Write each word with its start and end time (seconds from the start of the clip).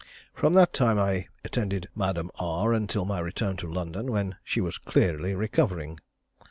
From 0.33 0.53
that 0.53 0.73
time 0.73 0.97
I 0.97 1.27
attended 1.45 1.87
Madame 1.93 2.31
R 2.39 2.73
until 2.73 3.05
my 3.05 3.19
return 3.19 3.55
to 3.57 3.67
London, 3.71 4.11
when 4.11 4.35
she 4.43 4.59
was 4.59 4.79
clearly 4.79 5.35
recovering. 5.35 5.99